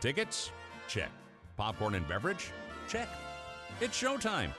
[0.00, 0.52] Tickets?
[0.86, 1.10] Check.
[1.56, 2.52] Popcorn and beverage?
[2.88, 3.08] Check.
[3.80, 4.50] It's showtime.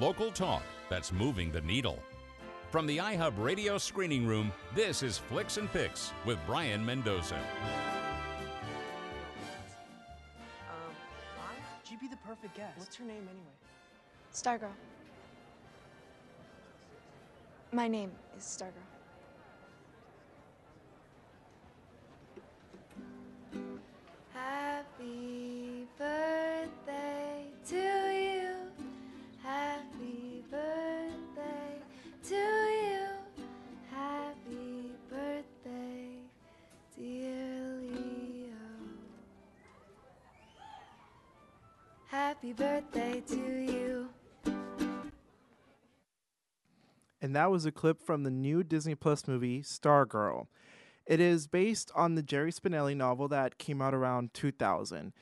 [0.00, 1.98] Local talk that's moving the needle.
[2.70, 7.36] From the iHub Radio Screening Room, this is Flicks and Picks with Brian Mendoza.
[7.36, 7.42] Um,
[11.38, 11.54] hi?
[11.84, 12.76] She'd be the perfect guest.
[12.76, 13.54] What's her name anyway?
[14.34, 14.74] Stargirl.
[17.72, 18.95] My name is Stargirl.
[24.36, 28.54] Happy birthday to you.
[29.42, 31.80] Happy birthday
[32.22, 33.08] to you.
[33.90, 36.08] Happy birthday,
[36.94, 38.52] dear Leo.
[42.08, 44.08] Happy birthday to you.
[47.22, 50.46] and that was a clip from the new Disney Plus movie Stargirl.
[51.06, 55.12] It is based on the Jerry Spinelli novel that came out around 2000,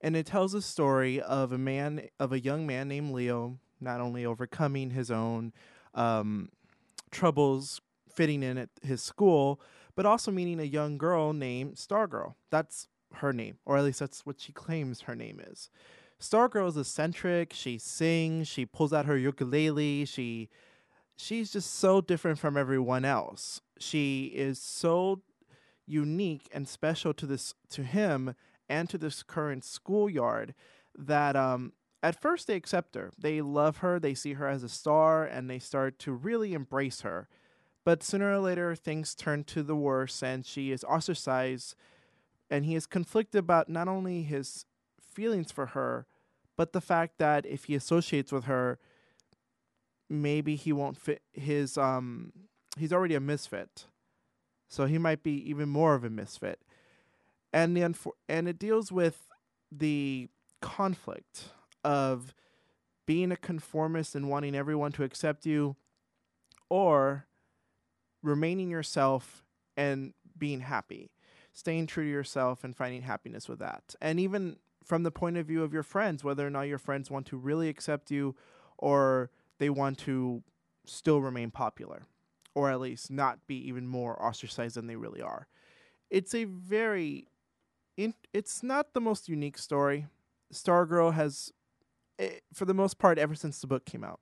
[0.00, 4.00] and it tells a story of a man of a young man named Leo, not
[4.00, 5.52] only overcoming his own
[5.94, 6.48] um,
[7.10, 9.60] troubles fitting in at his school,
[9.94, 12.34] but also meeting a young girl named Stargirl.
[12.50, 15.68] That's her name, or at least that's what she claims her name is.
[16.20, 17.52] Stargirl is eccentric.
[17.52, 18.48] She sings.
[18.48, 20.04] She pulls out her ukulele.
[20.06, 20.48] She
[21.16, 23.60] she's just so different from everyone else.
[23.78, 25.20] She is so
[25.86, 28.34] unique and special to this to him
[28.68, 30.54] and to this current schoolyard
[30.96, 33.10] that um at first they accept her.
[33.18, 37.00] They love her, they see her as a star and they start to really embrace
[37.00, 37.28] her.
[37.82, 41.74] But sooner or later things turn to the worse and she is ostracized
[42.50, 44.66] and he is conflicted about not only his
[45.00, 46.06] feelings for her
[46.56, 48.78] but the fact that if he associates with her
[50.10, 52.32] maybe he won't fit his um
[52.78, 53.86] he's already a misfit
[54.68, 56.60] so he might be even more of a misfit.
[57.52, 59.28] And the unfor- and it deals with
[59.70, 60.28] the
[60.60, 61.50] conflict
[61.84, 62.34] of
[63.06, 65.76] being a conformist and wanting everyone to accept you
[66.68, 67.26] or
[68.22, 69.44] remaining yourself
[69.76, 71.10] and being happy
[71.54, 73.94] staying true to yourself and finding happiness with that.
[74.02, 77.10] And even from the point of view of your friends whether or not your friends
[77.10, 78.34] want to really accept you
[78.76, 80.42] or they want to
[80.84, 82.06] still remain popular
[82.54, 85.48] or at least not be even more ostracized than they really are.
[86.10, 87.26] It's a very
[87.96, 90.06] in, it's not the most unique story.
[90.52, 91.52] Stargirl has
[92.18, 94.20] eh, for the most part ever since the book came out.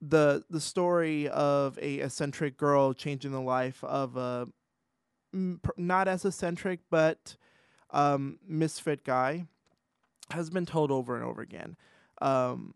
[0.00, 4.48] The the story of a eccentric girl changing the life of a
[5.76, 7.36] not as eccentric but
[7.90, 9.46] um, misfit guy
[10.30, 11.76] has been told over and over again.
[12.20, 12.74] Um,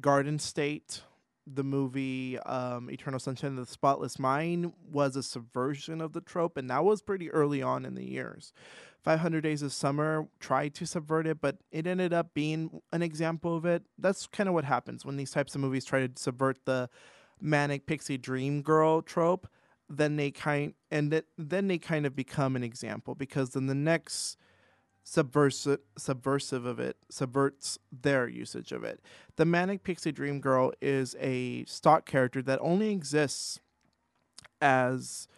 [0.00, 1.02] Garden State,
[1.46, 6.56] the movie um, Eternal Sunshine of the Spotless Mind was a subversion of the trope,
[6.56, 8.52] and that was pretty early on in the years.
[9.04, 13.56] 500 Days of Summer tried to subvert it, but it ended up being an example
[13.56, 13.84] of it.
[13.98, 16.90] That's kind of what happens when these types of movies try to subvert the
[17.40, 19.46] manic pixie dream girl trope.
[19.88, 23.74] Then they kind and th- then they kind of become an example because then the
[23.76, 24.36] next
[25.06, 29.00] subversive subversive of it subverts their usage of it.
[29.36, 33.60] The Manic Pixie Dream Girl is a stock character that only exists
[34.60, 35.28] as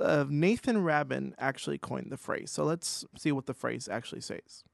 [0.00, 2.50] uh, Nathan Rabin actually coined the phrase.
[2.50, 4.64] So let's see what the phrase actually says.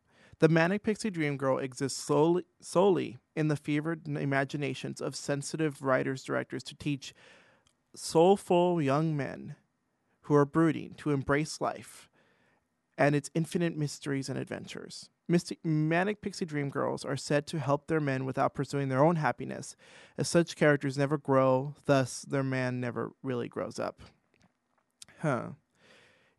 [0.41, 6.25] The Manic Pixie Dream Girl exists solely, solely in the fevered imaginations of sensitive writers
[6.25, 7.15] directors to teach
[7.95, 9.55] soulful young men
[10.23, 12.09] who are brooding to embrace life
[12.99, 15.09] and its infinite mysteries and adventures.
[15.29, 19.17] Mystic, manic pixie dream girls are said to help their men without pursuing their own
[19.17, 19.77] happiness,
[20.17, 24.03] as such characters never grow, thus, their man never really grows up.
[25.21, 25.49] Huh.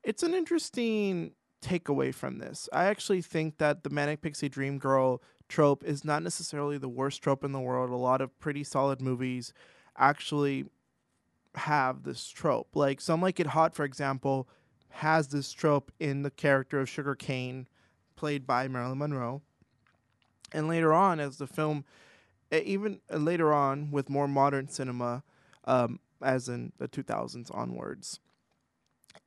[0.03, 2.69] It's an interesting takeaway from this.
[2.71, 7.21] I actually think that the manic pixie dream girl trope is not necessarily the worst
[7.21, 7.89] trope in the world.
[7.89, 9.53] A lot of pretty solid movies
[9.97, 10.65] actually
[11.55, 12.75] have this trope.
[12.75, 14.47] Like Some Like It Hot, for example,
[14.89, 17.67] has this trope in the character of Sugar Kane,
[18.15, 19.41] played by Marilyn Monroe.
[20.51, 21.85] And later on, as the film,
[22.51, 25.23] eh, even uh, later on with more modern cinema,
[25.65, 28.19] um, as in the 2000s onwards,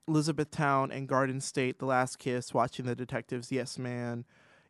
[0.09, 4.25] Elizabethtown and Garden State, The Last Kiss, Watching the Detectives, Yes Man,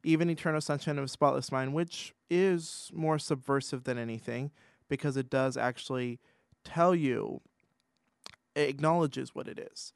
[0.05, 4.51] even Eternal Sunshine of a Spotless Mind, which is more subversive than anything
[4.89, 6.19] because it does actually
[6.65, 7.41] tell you,
[8.55, 9.93] it acknowledges what it is.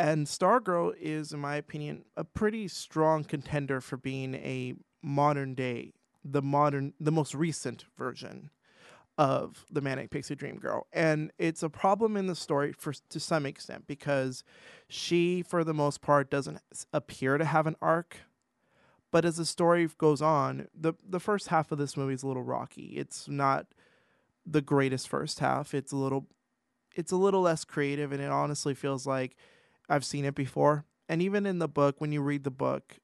[0.00, 5.92] And Stargirl is, in my opinion, a pretty strong contender for being a modern day,
[6.24, 8.48] the modern, the most recent version
[9.18, 10.86] of the Manic Pixie Dream Girl.
[10.90, 14.42] And it's a problem in the story for to some extent because
[14.88, 16.62] she, for the most part, doesn't
[16.94, 18.16] appear to have an arc.
[19.10, 22.26] But as the story goes on, the the first half of this movie is a
[22.26, 22.94] little rocky.
[22.96, 23.66] It's not
[24.46, 25.74] the greatest first half.
[25.74, 26.26] It's a little
[26.96, 29.36] it's a little less creative and it honestly feels like
[29.90, 30.86] I've seen it before.
[31.08, 32.98] And even in the book when you read the book,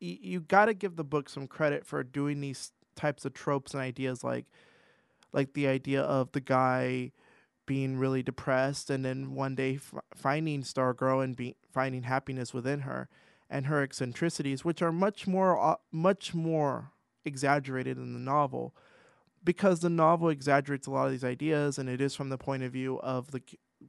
[0.00, 3.72] y- you got to give the book some credit for doing these types of tropes
[3.74, 4.46] and ideas like
[5.32, 7.12] like the idea of the guy
[7.66, 12.80] being really depressed and then one day f- finding Stargirl and be- finding happiness within
[12.80, 13.08] her
[13.48, 16.92] and her eccentricities which are much more uh, much more
[17.24, 18.74] exaggerated in the novel
[19.44, 22.62] because the novel exaggerates a lot of these ideas and it is from the point
[22.62, 23.42] of view of the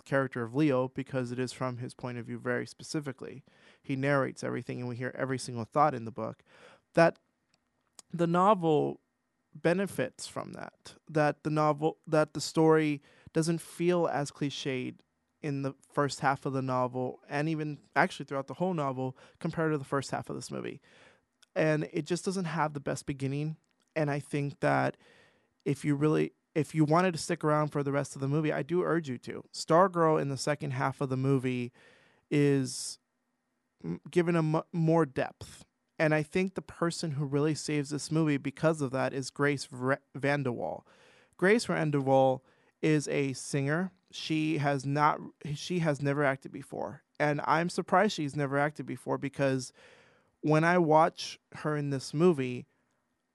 [0.06, 3.44] character of Leo because it is from his point of view very specifically.
[3.82, 6.44] He narrates everything and we hear every single thought in the book.
[6.94, 7.18] That
[8.14, 9.00] the novel
[9.54, 13.02] benefits from that that the novel that the story
[13.34, 14.96] doesn't feel as cliched
[15.42, 19.72] in the first half of the novel and even actually throughout the whole novel compared
[19.72, 20.80] to the first half of this movie.
[21.56, 23.58] And it just doesn't have the best beginning.
[23.96, 24.96] And i think that
[25.66, 28.52] if you really if you wanted to stick around for the rest of the movie
[28.52, 31.72] i do urge you to stargirl in the second half of the movie
[32.30, 33.00] is
[34.10, 35.66] given a m- more depth
[36.02, 39.68] and I think the person who really saves this movie because of that is Grace
[39.68, 40.82] Vra- VanderWaal.
[41.38, 42.40] Grace VanderWaal
[42.82, 43.92] is a singer.
[44.12, 45.20] She has not
[45.54, 47.04] she has never acted before.
[47.20, 49.72] And I'm surprised she's never acted before because
[50.42, 52.66] when I watch her in this movie,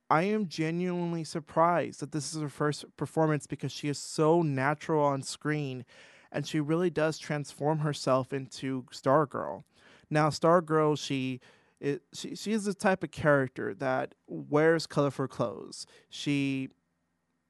[0.09, 5.03] I am genuinely surprised that this is her first performance because she is so natural
[5.05, 5.85] on screen
[6.31, 9.65] and she really does transform herself into Stargirl.
[10.11, 11.41] Now, Stargirl, she
[11.81, 15.87] it, she she is the type of character that wears colorful clothes.
[16.09, 16.71] She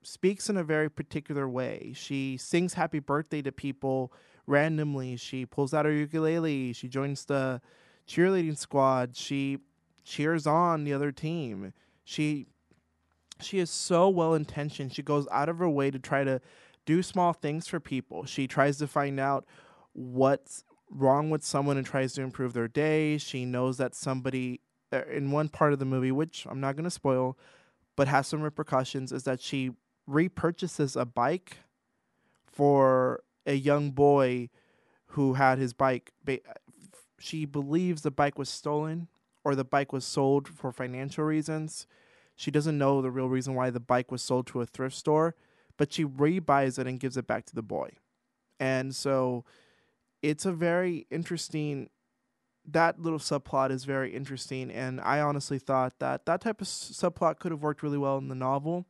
[0.02, 1.92] speaks in a very particular way.
[1.94, 4.12] She sings happy birthday to people
[4.46, 5.16] randomly.
[5.16, 6.72] She pulls out her ukulele.
[6.72, 7.60] She joins the
[8.08, 9.16] cheerleading squad.
[9.16, 9.58] She
[10.04, 11.72] cheers on the other team.
[12.06, 12.46] She
[13.40, 14.94] she is so well intentioned.
[14.94, 16.40] She goes out of her way to try to
[16.86, 18.24] do small things for people.
[18.24, 19.44] She tries to find out
[19.92, 23.18] what's wrong with someone and tries to improve their day.
[23.18, 24.60] She knows that somebody
[24.92, 27.36] uh, in one part of the movie, which I'm not going to spoil,
[27.96, 29.72] but has some repercussions, is that she
[30.08, 31.58] repurchases a bike
[32.46, 34.48] for a young boy
[35.08, 36.12] who had his bike.
[36.24, 36.38] Ba-
[37.18, 39.08] she believes the bike was stolen
[39.46, 41.86] or the bike was sold for financial reasons.
[42.34, 45.36] She doesn't know the real reason why the bike was sold to a thrift store,
[45.76, 47.90] but she rebuys it and gives it back to the boy.
[48.58, 49.44] And so
[50.20, 51.90] it's a very interesting
[52.68, 57.38] that little subplot is very interesting and i honestly thought that that type of subplot
[57.38, 58.88] could have worked really well in the novel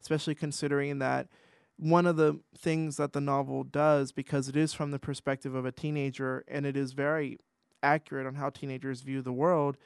[0.00, 1.28] especially considering that
[1.76, 5.64] one of the things that the novel does because it is from the perspective of
[5.64, 7.38] a teenager and it is very
[7.82, 9.76] accurate on how teenagers view the world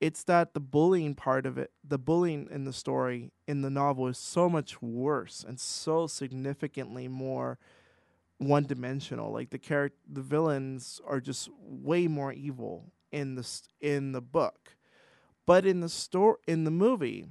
[0.00, 4.06] it's that the bullying part of it the bullying in the story in the novel
[4.06, 7.58] is so much worse and so significantly more
[8.38, 9.32] one dimensional.
[9.32, 14.20] Like the character, the villains are just way more evil in the s- in the
[14.22, 14.76] book,
[15.46, 17.26] but in the store in the movie,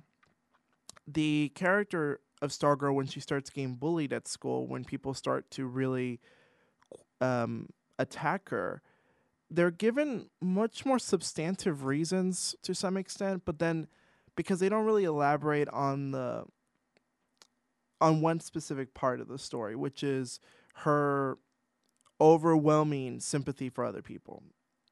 [1.07, 5.65] the character of Stargirl when she starts getting bullied at school, when people start to
[5.65, 6.19] really
[7.21, 7.69] um,
[7.99, 8.81] attack her,
[9.49, 13.87] they're given much more substantive reasons to some extent, but then
[14.35, 16.43] because they don't really elaborate on the
[17.99, 20.39] on one specific part of the story, which is
[20.75, 21.37] her
[22.21, 24.43] overwhelming sympathy for other people,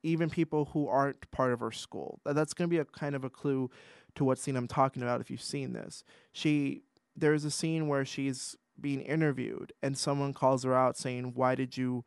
[0.02, 2.20] even people who aren't part of her school.
[2.26, 3.70] That's going to be a kind of a clue
[4.16, 6.04] to what scene I'm talking about if you've seen this.
[6.32, 6.84] She
[7.16, 11.78] there's a scene where she's being interviewed and someone calls her out saying, "Why did
[11.78, 12.04] you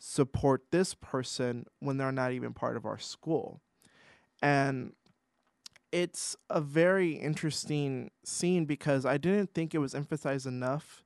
[0.00, 3.60] support this person when they're not even part of our school?"
[4.42, 4.94] And
[5.92, 11.04] it's a very interesting scene because I didn't think it was emphasized enough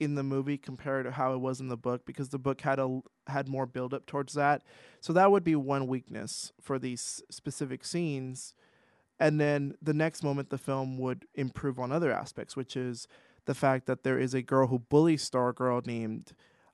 [0.00, 2.78] in the movie compared to how it was in the book because the book had
[2.78, 4.62] a had more build up towards that.
[5.00, 8.54] So that would be one weakness for these specific scenes.
[9.20, 13.06] And then the next moment the film would improve on other aspects, which is
[13.44, 16.32] the fact that there is a girl who bullies Stargirl named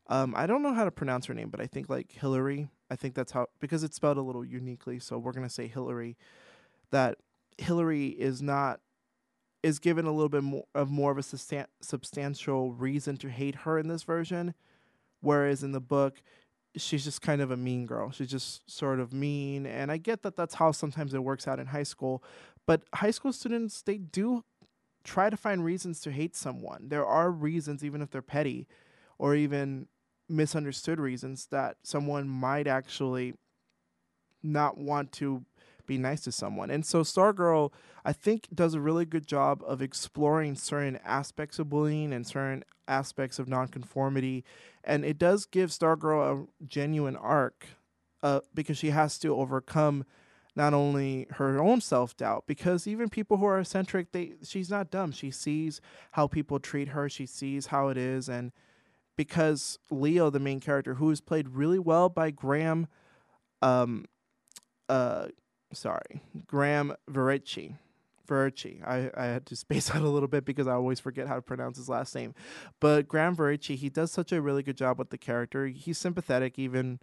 [0.08, 2.70] um, I don't know how to pronounce her name, but I think like Hillary.
[2.90, 6.16] I think that's how because it's spelled a little uniquely, so we're gonna say Hillary.
[6.90, 7.18] That
[7.58, 8.80] Hillary is not
[9.62, 13.78] is given a little bit more of more of a substantial reason to hate her
[13.78, 14.54] in this version,
[15.20, 16.22] whereas in the book,
[16.76, 18.10] she's just kind of a mean girl.
[18.10, 21.58] She's just sort of mean, and I get that that's how sometimes it works out
[21.58, 22.22] in high school,
[22.64, 24.44] but high school students they do
[25.04, 26.88] try to find reasons to hate someone.
[26.88, 28.66] There are reasons, even if they're petty,
[29.18, 29.88] or even
[30.28, 33.34] misunderstood reasons that someone might actually
[34.42, 35.44] not want to
[35.86, 36.70] be nice to someone.
[36.70, 37.72] And so Stargirl,
[38.04, 42.64] I think, does a really good job of exploring certain aspects of bullying and certain
[42.86, 44.44] aspects of nonconformity.
[44.84, 47.66] And it does give Stargirl a genuine arc
[48.22, 50.04] uh, because she has to overcome
[50.54, 54.90] not only her own self doubt, because even people who are eccentric, they she's not
[54.90, 55.12] dumb.
[55.12, 55.80] She sees
[56.12, 57.08] how people treat her.
[57.08, 58.50] She sees how it is, and
[59.18, 62.86] because Leo, the main character, who is played really well by Graham,
[63.60, 64.04] um,
[64.88, 65.26] uh,
[65.72, 67.74] sorry, Graham Verrecci.
[68.28, 68.80] Verrecci.
[68.86, 71.42] I, I had to space out a little bit because I always forget how to
[71.42, 72.32] pronounce his last name.
[72.78, 75.66] But Graham Verrecci, he does such a really good job with the character.
[75.66, 77.00] He's sympathetic even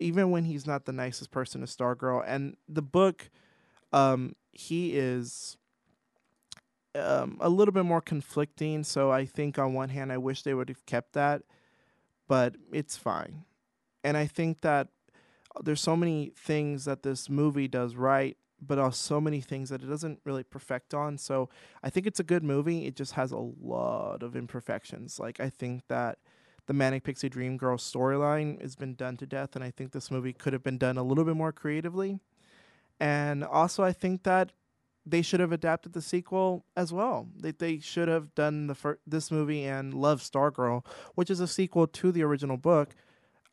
[0.00, 2.24] even when he's not the nicest person to Stargirl.
[2.26, 3.30] And the book,
[3.92, 5.56] um, he is
[6.94, 8.84] um, a little bit more conflicting.
[8.84, 11.42] So I think on one hand, I wish they would have kept that,
[12.28, 13.44] but it's fine.
[14.02, 14.88] And I think that
[15.62, 19.82] there's so many things that this movie does right, but also so many things that
[19.82, 21.18] it doesn't really perfect on.
[21.18, 21.48] So
[21.82, 22.86] I think it's a good movie.
[22.86, 25.18] It just has a lot of imperfections.
[25.18, 26.18] Like I think that
[26.66, 30.10] the Manic Pixie Dream Girl storyline has been done to death, and I think this
[30.10, 32.20] movie could have been done a little bit more creatively.
[32.98, 34.52] And also, I think that
[35.06, 37.28] they should have adapted the sequel as well.
[37.36, 40.84] They they should have done the fir- this movie and Love Stargirl,
[41.14, 42.94] which is a sequel to the original book.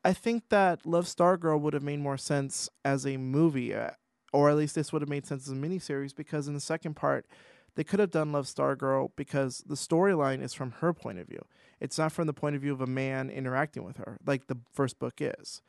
[0.03, 3.91] I think that Love Stargirl would have made more sense as a movie, uh,
[4.34, 6.96] or at least this would have made sense as a miniseries because in the second
[6.96, 7.27] part,
[7.75, 11.46] they could have done Love Stargirl because the storyline is from her point of view.
[11.79, 14.58] It's not from the point of view of a man interacting with her, like the
[14.74, 15.62] first book is.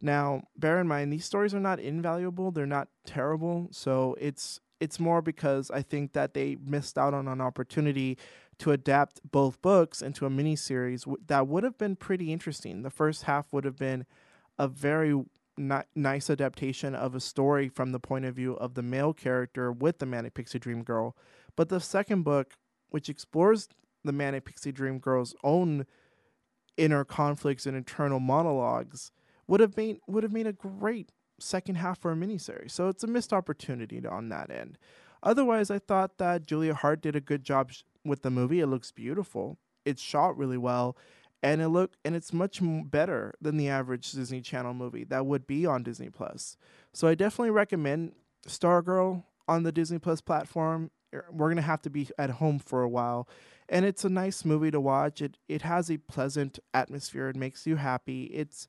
[0.00, 5.00] Now, bear in mind these stories are not invaluable, they're not terrible, so it's it's
[5.00, 8.18] more because I think that they missed out on an opportunity
[8.58, 12.82] to adapt both books into a miniseries w- that would have been pretty interesting.
[12.82, 14.04] The first half would have been
[14.58, 15.12] a very
[15.56, 19.70] ni- nice adaptation of a story from the point of view of the male character
[19.70, 21.14] with the Manic Pixie Dream Girl
[21.58, 22.54] but the second book,
[22.90, 23.68] which explores
[24.04, 25.86] the Manic Pixie Dream Girl's own
[26.76, 29.10] inner conflicts and internal monologues,
[29.48, 32.72] would have made would have made a great second half for a miniseries.
[32.72, 34.78] So it's a missed opportunity on that end.
[35.22, 38.60] Otherwise, I thought that Julia Hart did a good job sh- with the movie.
[38.60, 39.58] It looks beautiful.
[39.84, 40.96] It's shot really well,
[41.42, 45.46] and it look and it's much better than the average Disney Channel movie that would
[45.46, 46.56] be on Disney Plus.
[46.92, 48.12] So I definitely recommend
[48.46, 52.82] Stargirl on the Disney Plus platform er, we're gonna have to be at home for
[52.82, 53.28] a while
[53.68, 57.66] and it's a nice movie to watch it it has a pleasant atmosphere it makes
[57.66, 58.68] you happy it's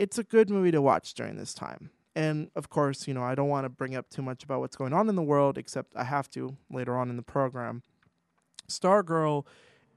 [0.00, 1.90] it's a good movie to watch during this time.
[2.16, 4.74] And of course you know i don't want to bring up too much about what's
[4.74, 7.82] going on in the world except i have to later on in the program.
[8.68, 9.44] Stargirl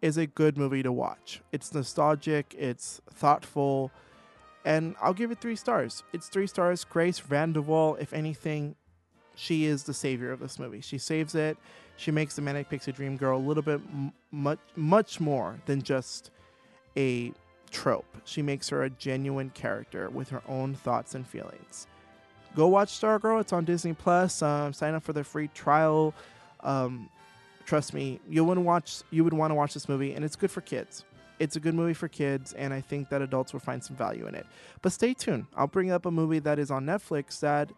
[0.01, 1.41] is a good movie to watch.
[1.51, 3.91] It's nostalgic it's thoughtful
[4.63, 6.03] and i'll give it three stars.
[6.13, 6.83] It's three stars.
[6.83, 8.75] Grace vanderwaal if anything
[9.35, 10.81] she is the savior of this movie.
[10.81, 11.57] She saves it.
[11.95, 15.81] She makes the Manic Pixie Dream Girl a little bit m- much much more than
[15.81, 16.29] just
[16.95, 17.33] a
[17.73, 18.05] trope.
[18.23, 21.87] She makes her a genuine character with her own thoughts and feelings.
[22.55, 23.41] Go watch Stargirl.
[23.41, 24.41] It's on Disney Plus.
[24.41, 26.13] Um, sign up for the free trial.
[26.61, 27.09] Um,
[27.65, 29.01] trust me, you would watch.
[29.09, 31.03] You would want to watch this movie, and it's good for kids.
[31.39, 34.27] It's a good movie for kids, and I think that adults will find some value
[34.27, 34.45] in it.
[34.83, 35.47] But stay tuned.
[35.55, 37.71] I'll bring up a movie that is on Netflix that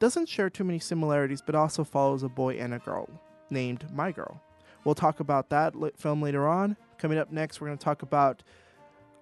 [0.00, 3.08] doesn't share too many similarities, but also follows a boy and a girl
[3.50, 4.42] named My Girl.
[4.84, 6.76] We'll talk about that film later on.
[6.98, 8.42] Coming up next, we're going to talk about.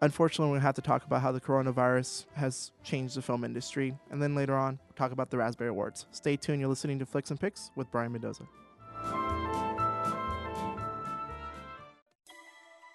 [0.03, 3.97] Unfortunately, to have to talk about how the coronavirus has changed the film industry.
[4.11, 6.07] And then later on, we'll talk about the Raspberry Awards.
[6.11, 6.61] Stay tuned.
[6.61, 8.45] You're listening to Flicks and Picks with Brian Mendoza.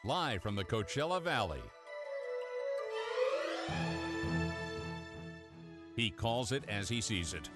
[0.03, 1.61] Live from the Coachella Valley.
[5.95, 7.49] He calls it as he sees it.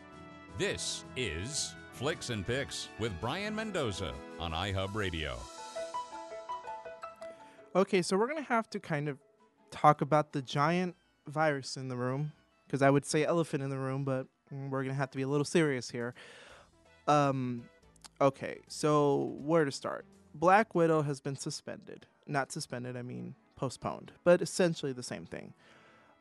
[0.58, 5.38] This is Flicks and Picks with Brian Mendoza on iHub Radio.
[7.76, 9.18] Okay, so we're going to have to kind of
[9.72, 10.96] talk about the giant
[11.28, 12.32] virus in the room
[12.66, 15.24] because I would say elephant in the room, but we're going to have to be
[15.24, 16.14] a little serious here.
[17.08, 17.64] Um
[18.20, 20.06] okay, so where to start?
[20.34, 22.08] Black Widow has been suspended.
[22.28, 25.54] Not suspended, I mean postponed, but essentially the same thing.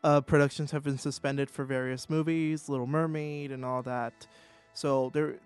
[0.03, 4.27] Uh, productions have been suspended for various movies, Little Mermaid, and all that.
[4.75, 5.37] So there,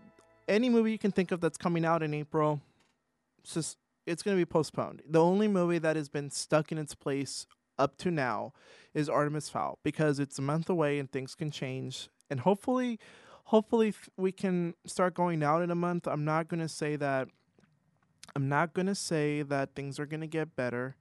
[0.49, 2.61] any movie you can think of that's coming out in April,
[3.45, 5.03] just it's going to be postponed.
[5.09, 7.47] The only movie that has been stuck in its place
[7.79, 8.53] up to now
[8.95, 12.09] is Artemis Fowl because it's a month away and things can change.
[12.31, 12.99] And hopefully,
[13.45, 16.07] hopefully we can start going out in a month.
[16.07, 17.29] I'm not going to say that.
[18.37, 20.97] I'm not going to say that things are going to get better.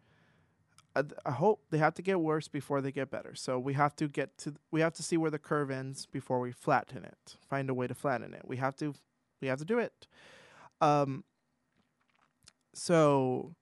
[0.95, 3.35] I, I hope they have to get worse before they get better.
[3.35, 6.39] So we have to get to we have to see where the curve ends before
[6.39, 7.37] we flatten it.
[7.49, 8.41] Find a way to flatten it.
[8.45, 8.95] We have to
[9.41, 10.07] we have to do it.
[10.81, 11.23] Um
[12.73, 13.55] so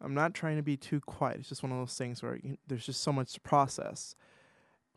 [0.00, 1.40] I'm not trying to be too quiet.
[1.40, 4.14] It's just one of those things where you, there's just so much to process.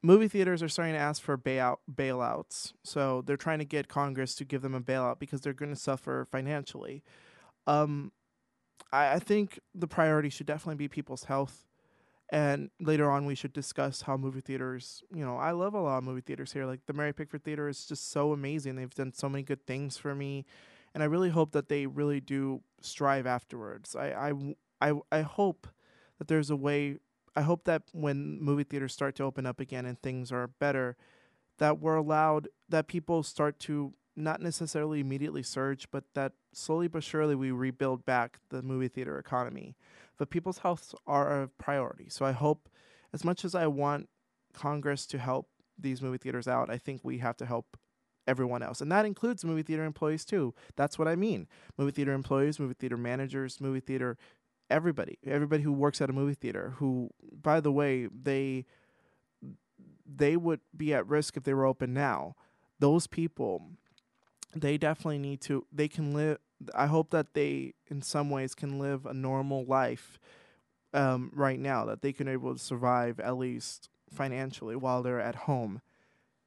[0.02, 2.74] Movie theaters are starting to ask for bailout bailouts.
[2.84, 5.80] So they're trying to get Congress to give them a bailout because they're going to
[5.80, 7.04] suffer financially.
[7.68, 8.12] Um,
[8.92, 11.66] I, I think the priority should definitely be people's health.
[12.30, 16.00] And later on, we should discuss how movie theaters, you know, I love a lot
[16.00, 16.66] of movie theaters here.
[16.66, 18.76] Like the Mary Pickford Theater is just so amazing.
[18.76, 20.46] They've done so many good things for me.
[20.94, 23.96] And I really hope that they really do strive afterwards.
[23.96, 24.34] I, I,
[24.84, 25.68] I, I hope
[26.18, 26.98] that there's a way.
[27.36, 30.98] I hope that when movie theaters start to open up again and things are better,
[31.58, 37.04] that we're allowed, that people start to not necessarily immediately surge, but that slowly but
[37.04, 39.76] surely we rebuild back the movie theater economy.
[40.18, 42.10] But people's healths are a priority.
[42.10, 42.70] So I hope,
[43.12, 44.10] as much as I want
[44.54, 45.48] Congress to help
[45.80, 47.78] these movie theaters out, I think we have to help
[48.28, 48.80] everyone else.
[48.82, 50.54] And that includes movie theater employees too.
[50.76, 51.48] That's what I mean.
[51.78, 54.18] Movie theater employees, movie theater managers, movie theater
[54.70, 57.10] everybody, everybody who works at a movie theater who
[57.42, 58.66] by the way, they
[60.06, 62.36] they would be at risk if they were open now.
[62.80, 63.70] Those people
[64.56, 66.38] they definitely need to they can live
[66.74, 70.20] I hope that they in some ways can live a normal life
[70.94, 75.36] um, right now that they can able to survive at least financially while they're at
[75.36, 75.82] home.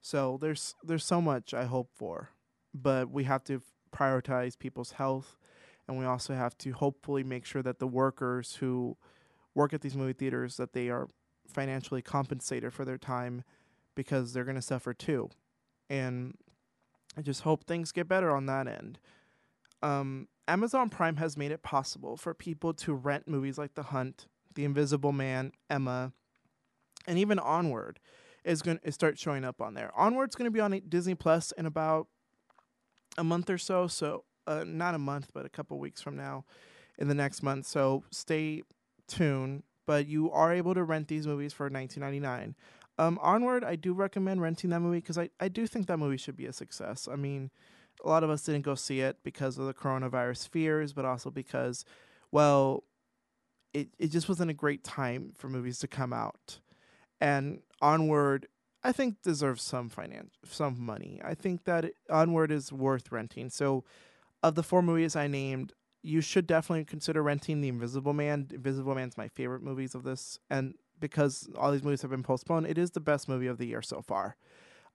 [0.00, 2.30] So there's there's so much I hope for,
[2.73, 3.61] but we have to
[3.94, 5.37] prioritize people's health
[5.88, 8.97] and we also have to hopefully make sure that the workers who
[9.55, 11.09] work at these movie theaters that they are
[11.49, 13.45] financially compensated for their time
[13.95, 15.31] because they're going to suffer too.
[15.88, 16.37] And
[17.16, 18.99] I just hope things get better on that end.
[19.83, 24.26] Um, Amazon Prime has made it possible for people to rent movies like The Hunt,
[24.55, 26.12] The Invisible Man, Emma,
[27.07, 28.01] and even Onward
[28.44, 29.90] is going to start showing up on there.
[29.96, 32.09] Onward's going to be on Disney Plus in about
[33.18, 36.44] a month or so, so uh, not a month, but a couple weeks from now,
[36.98, 37.66] in the next month.
[37.66, 38.62] So stay
[39.06, 39.62] tuned.
[39.87, 42.54] But you are able to rent these movies for 19.99.
[42.98, 46.16] Um, Onward, I do recommend renting that movie because I, I do think that movie
[46.16, 47.09] should be a success.
[47.11, 47.50] I mean,
[48.04, 51.30] a lot of us didn't go see it because of the coronavirus fears, but also
[51.30, 51.85] because,
[52.32, 52.85] well,
[53.74, 56.59] it, it just wasn't a great time for movies to come out.
[57.20, 58.48] And Onward,
[58.82, 61.20] I think deserves some finance, some money.
[61.24, 63.50] I think that it, Onward is worth renting.
[63.50, 63.85] So,
[64.42, 65.72] of the four movies I named,
[66.03, 68.49] you should definitely consider renting The Invisible Man.
[68.53, 72.66] Invisible Man's my favorite movies of this, and because all these movies have been postponed,
[72.66, 74.37] it is the best movie of the year so far.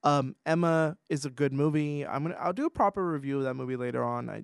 [0.04, 2.06] Um, Emma is a good movie.
[2.06, 4.30] I'm gonna I'll do a proper review of that movie later on.
[4.30, 4.43] I,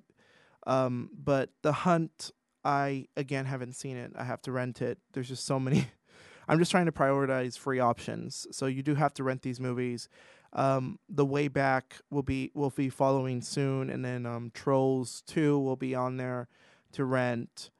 [0.66, 2.30] um, but The Hunt,
[2.64, 4.12] I again haven't seen it.
[4.16, 4.98] I have to rent it.
[5.12, 5.88] There's just so many.
[6.48, 8.46] I'm just trying to prioritize free options.
[8.52, 10.08] So you do have to rent these movies.
[10.52, 15.58] Um, the way back will be will be following soon, and then um, Trolls Two
[15.58, 16.48] will be on there
[16.92, 17.70] to rent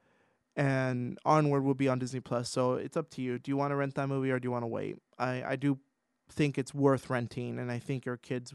[0.59, 2.49] and Onward will be on Disney Plus.
[2.49, 3.39] So it's up to you.
[3.39, 4.97] Do you want to rent that movie or do you want to wait?
[5.17, 5.79] I I do
[6.29, 8.53] think it's worth renting, and I think your kids.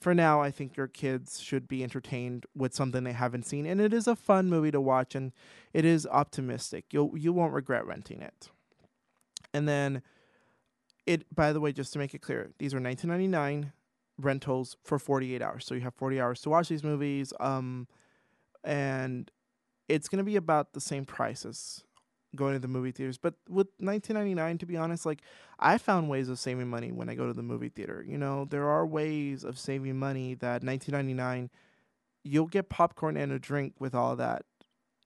[0.00, 3.80] For now, I think your kids should be entertained with something they haven't seen, and
[3.80, 5.32] it is a fun movie to watch, and
[5.72, 6.84] it is optimistic.
[6.92, 8.50] You'll you won't regret renting it.
[9.52, 10.02] And then,
[11.08, 13.72] it by the way, just to make it clear, these are 19.99
[14.18, 17.32] rentals for 48 hours, so you have 40 hours to watch these movies.
[17.40, 17.88] Um,
[18.62, 19.30] and
[19.88, 21.82] it's going to be about the same price as
[22.36, 23.16] going to the movie theaters.
[23.16, 25.22] But with 19.99 to be honest, like
[25.58, 28.04] I found ways of saving money when I go to the movie theater.
[28.06, 31.48] You know, there are ways of saving money that 19.99
[32.22, 34.42] you'll get popcorn and a drink with all that.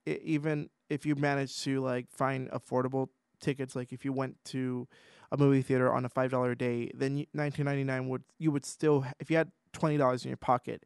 [0.04, 3.10] It, even if you manage to like find affordable
[3.40, 4.88] tickets like if you went to
[5.33, 9.37] a movie theater on a $5 day, then 19.99 would you would still if you
[9.37, 10.85] had $20 in your pocket,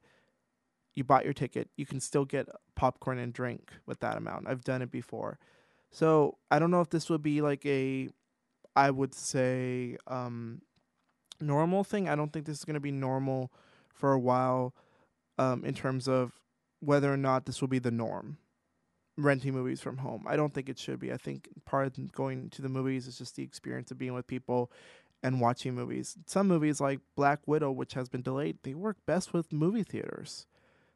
[0.95, 4.49] you bought your ticket, you can still get popcorn and drink with that amount.
[4.49, 5.39] I've done it before.
[5.91, 8.09] So I don't know if this would be like a,
[8.77, 10.63] I would say, um,
[11.41, 12.09] normal thing.
[12.09, 13.53] I don't think this is to be normal
[13.93, 14.75] for a while
[15.39, 16.33] um, in terms of
[16.81, 18.39] whether or not this will be the norm.
[19.19, 20.25] Renting movies from home.
[20.27, 21.13] I don't think it should be.
[21.13, 24.27] I think part of going to the movies is just the experience of being with
[24.27, 24.71] people
[25.23, 26.17] and watching movies.
[26.27, 30.47] Some movies like Black Widow, which has been delayed, they work best with movie theaters.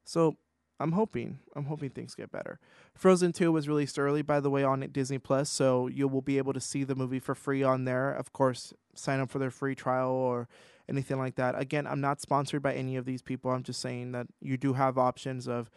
[0.04, 0.36] So
[0.78, 2.58] I'm hoping I'm hoping things get better.
[2.94, 6.38] Frozen 2 was released early by the way on Disney Plus, so you will be
[6.38, 8.10] able to see the movie for free on there.
[8.10, 10.48] Of course, sign up for their free trial or
[10.88, 11.58] anything like that.
[11.58, 13.50] Again, I'm not sponsored by any of these people.
[13.50, 15.70] I'm just saying that you do have options of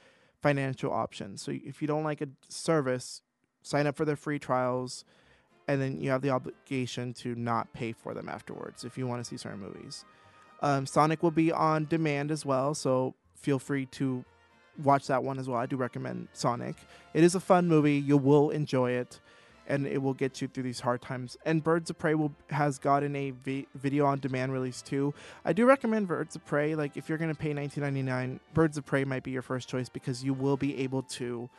[0.43, 1.41] financial options.
[1.41, 3.21] So if you don't like a service,
[3.63, 5.05] sign up for their free trials
[5.67, 9.23] and then you have the obligation to not pay for them afterwards if you want
[9.23, 10.03] to see certain movies.
[10.61, 14.23] Um, Sonic will be on demand as well, so feel free to
[14.81, 15.59] watch that one as well.
[15.59, 16.75] I do recommend Sonic.
[17.13, 17.95] It is a fun movie.
[17.95, 19.19] You will enjoy it,
[19.67, 21.37] and it will get you through these hard times.
[21.45, 25.13] And Birds of Prey will has gotten a vi- video on demand release too.
[25.45, 26.75] I do recommend Birds of Prey.
[26.75, 30.23] Like if you're gonna pay 19.99, Birds of Prey might be your first choice because
[30.23, 31.49] you will be able to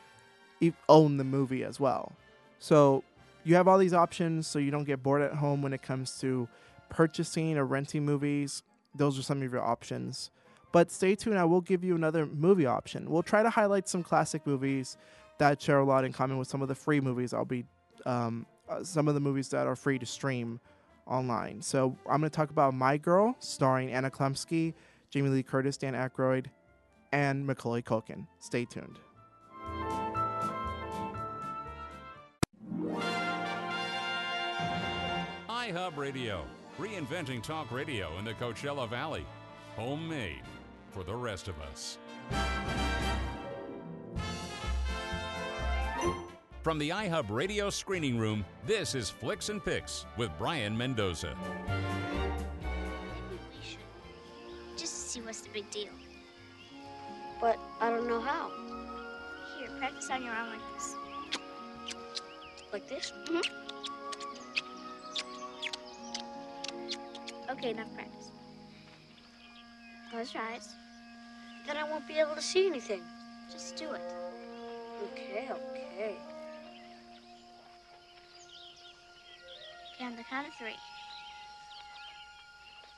[0.61, 2.13] e- own the movie as well.
[2.59, 3.03] So
[3.43, 6.19] you have all these options, so you don't get bored at home when it comes
[6.19, 6.47] to
[6.89, 8.63] purchasing or renting movies.
[8.95, 10.31] Those are some of your options.
[10.71, 13.09] But stay tuned, I will give you another movie option.
[13.09, 14.97] We'll try to highlight some classic movies
[15.37, 17.65] that share a lot in common with some of the free movies I'll be,
[18.05, 20.59] um, uh, some of the movies that are free to stream
[21.07, 21.61] online.
[21.61, 24.73] So I'm going to talk about My Girl, starring Anna Chlumsky,
[25.09, 26.47] Jamie Lee Curtis, Dan Aykroyd,
[27.11, 28.27] and Macaulay Culkin.
[28.39, 28.99] Stay tuned.
[35.49, 36.45] iHub Radio,
[36.79, 39.25] reinventing talk radio in the Coachella Valley.
[39.75, 40.43] Homemade
[40.91, 41.97] for the rest of us.
[46.65, 51.35] From the iHub Radio screening room, this is Flicks and Picks with Brian Mendoza.
[51.67, 51.77] Maybe
[53.51, 53.77] we should.
[54.75, 55.91] Just see what's the big deal.
[57.39, 58.49] But I don't know how.
[59.59, 60.95] Here, practice on your arm like this.
[62.73, 63.13] Like this?
[63.29, 63.41] Mm-hmm.
[67.51, 68.31] Okay, enough practice.
[70.09, 70.73] Close your eyes.
[71.67, 73.03] Then I won't be able to see anything.
[73.51, 74.01] Just do it.
[75.13, 76.17] Okay, okay.
[79.95, 80.75] Okay, on the count of three.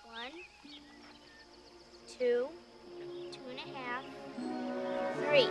[0.04, 0.32] One,
[2.08, 2.48] two,
[3.32, 4.04] two and a half,
[5.24, 5.48] three.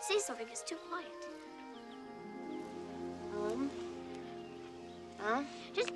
[0.00, 1.06] Say something, it's too quiet.
[3.36, 3.70] Um,
[5.18, 5.42] huh?
[5.74, 5.92] Just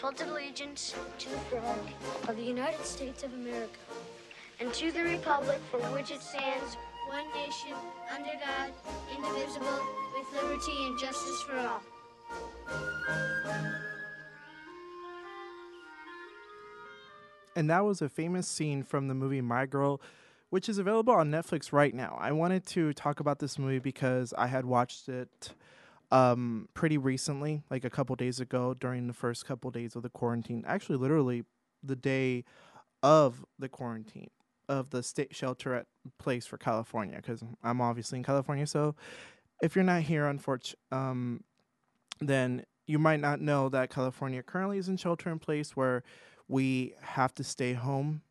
[0.00, 1.78] pledge allegiance to the flag
[2.26, 3.78] of the United States of America
[4.58, 7.76] and to the republic for which it stands, one nation,
[8.10, 8.72] under God,
[9.14, 9.66] indivisible,
[10.16, 11.82] with liberty and justice for all.
[17.54, 20.00] And that was a famous scene from the movie My Girl,
[20.48, 22.16] which is available on Netflix right now.
[22.18, 25.50] I wanted to talk about this movie because I had watched it
[26.10, 30.10] um, pretty recently, like a couple days ago during the first couple days of the
[30.10, 30.64] quarantine.
[30.66, 31.44] Actually, literally
[31.82, 32.44] the day
[33.02, 34.30] of the quarantine
[34.68, 35.86] of the state shelter at
[36.18, 38.66] place for California because I'm obviously in California.
[38.66, 38.94] So
[39.62, 41.44] if you're not here, unfortunately, um,
[42.20, 46.02] then you might not know that California currently is in shelter in place where
[46.48, 48.22] we have to stay home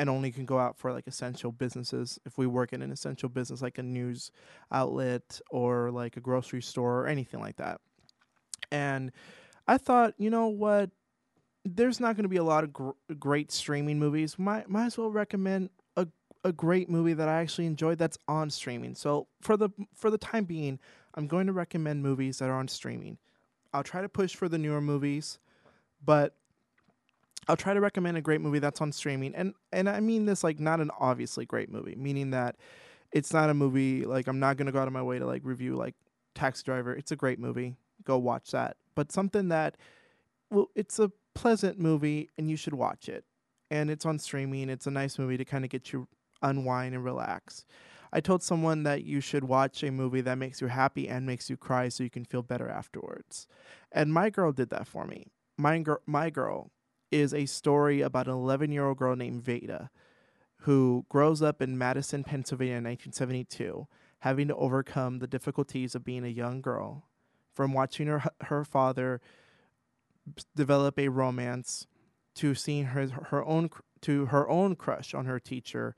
[0.00, 3.28] and only can go out for like essential businesses if we work in an essential
[3.28, 4.32] business like a news
[4.72, 7.82] outlet or like a grocery store or anything like that.
[8.72, 9.12] And
[9.68, 10.88] I thought, you know what?
[11.66, 14.38] There's not going to be a lot of gr- great streaming movies.
[14.38, 16.08] Might might as well recommend a
[16.44, 18.94] a great movie that I actually enjoyed that's on streaming.
[18.94, 20.78] So for the for the time being,
[21.12, 23.18] I'm going to recommend movies that are on streaming.
[23.74, 25.38] I'll try to push for the newer movies,
[26.02, 26.36] but
[27.48, 29.34] I'll try to recommend a great movie that's on streaming.
[29.34, 32.56] And and I mean this like not an obviously great movie, meaning that
[33.12, 35.42] it's not a movie like I'm not to go out of my way to like
[35.44, 35.94] review like
[36.34, 36.94] Taxi Driver.
[36.94, 37.76] It's a great movie.
[38.04, 38.76] Go watch that.
[38.94, 39.76] But something that
[40.50, 43.24] well it's a pleasant movie and you should watch it.
[43.70, 44.68] And it's on streaming.
[44.68, 46.08] It's a nice movie to kind of get you
[46.42, 47.64] unwind and relax.
[48.12, 51.48] I told someone that you should watch a movie that makes you happy and makes
[51.48, 53.46] you cry so you can feel better afterwards.
[53.92, 55.28] And My Girl did that for me.
[55.56, 56.70] My, Girl, My Girl
[57.10, 59.90] is a story about an 11 year old girl named Veda
[60.64, 63.86] who grows up in Madison, Pennsylvania in 1972,
[64.20, 67.06] having to overcome the difficulties of being a young girl
[67.54, 69.20] from watching her, her father
[70.54, 71.86] develop a romance
[72.34, 73.70] to seeing her, her own
[74.02, 75.94] to her own crush on her teacher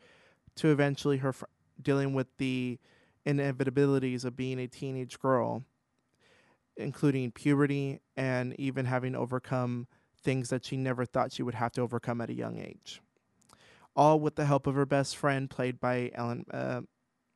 [0.57, 1.45] to eventually her fr-
[1.81, 2.79] dealing with the
[3.27, 5.65] inevitabilities of being a teenage girl
[6.77, 9.87] including puberty and even having overcome
[10.23, 13.01] things that she never thought she would have to overcome at a young age.
[13.95, 16.83] All with the help of her best friend, played by Ellen uh,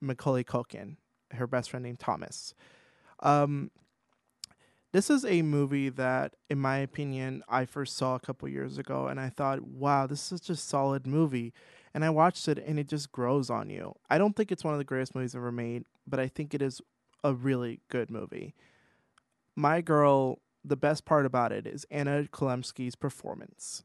[0.01, 0.97] Macaulay Culkin,
[1.33, 2.55] her best friend named Thomas.
[3.21, 3.71] Um,
[4.93, 9.09] this is a movie that, in my opinion, I first saw a couple years ago,
[9.09, 11.53] and I thought, wow, this is just a solid movie.
[11.93, 13.95] And I watched it, and it just grows on you.
[14.09, 16.63] I don't think it's one of the greatest movies ever made, but I think it
[16.63, 16.81] is
[17.23, 18.55] a really good movie.
[19.55, 23.85] My Girl the best part about it is Anna Chlumsky's performance.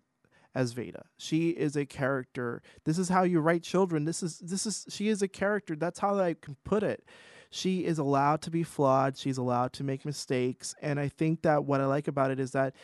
[0.54, 1.06] as Veda.
[1.18, 2.62] She is a character.
[2.84, 4.06] This is how you write children.
[4.06, 5.76] This is this is she is a character.
[5.76, 7.06] That's how I can put it.
[7.50, 9.18] She is allowed to be flawed.
[9.18, 10.74] She's allowed to make mistakes.
[10.82, 12.76] And I think that what I like about it is that